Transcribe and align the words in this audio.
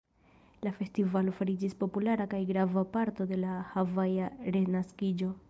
La 0.67 0.71
festivalo 0.77 1.33
fariĝis 1.41 1.75
populara 1.83 2.27
kaj 2.33 2.41
grava 2.53 2.85
parto 2.97 3.29
de 3.33 3.39
la 3.45 3.55
havaja 3.75 4.33
renaskiĝo. 4.59 5.33